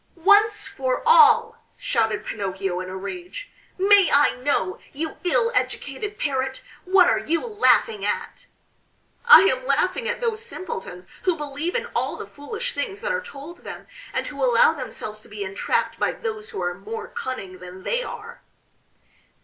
[0.15, 6.63] "Once for all," shouted Pinocchio in a rage, "may I know, you ill educated Parrot,
[6.85, 8.47] what are you laughing at?"
[9.27, 13.21] "I am laughing at those simpletons who believe in all the foolish things that are
[13.21, 17.59] told them, and who allow themselves to be entrapped by those who are more cunning
[17.59, 18.41] than they are."